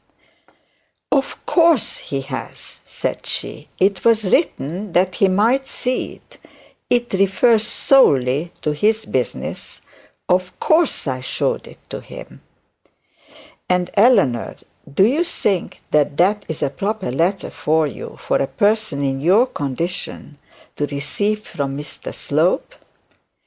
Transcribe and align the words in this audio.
'Of 1.11 1.45
course 1.45 1.99
he 1.99 2.21
has,' 2.21 2.79
said 2.87 3.23
she; 3.27 3.67
'it 3.79 4.03
was 4.03 4.23
written 4.23 4.93
that 4.93 5.13
he 5.13 5.27
might 5.27 5.67
see 5.67 6.13
it. 6.13 6.37
It 6.89 7.13
refers 7.19 7.67
solely 7.67 8.51
to 8.63 8.71
his 8.71 9.05
business 9.05 9.79
of 10.27 10.59
course 10.59 11.05
I 11.05 11.21
showed 11.21 11.67
it 11.67 11.77
to 11.91 12.01
him.' 12.01 12.41
'And 13.69 13.91
Eleanor, 13.93 14.55
do 14.91 15.05
you 15.05 15.23
think 15.23 15.81
that 15.91 16.17
that 16.17 16.45
is 16.49 16.63
a 16.63 16.71
proper 16.71 17.11
letter 17.11 17.51
for 17.51 17.85
you 17.85 18.17
for 18.23 18.37
a 18.37 18.47
person 18.47 19.03
in 19.03 19.21
your 19.21 19.45
condition 19.45 20.39
to 20.77 20.87
receive 20.87 21.41
from 21.45 21.77
Mr 21.77 22.11
Slope?' 22.11 22.73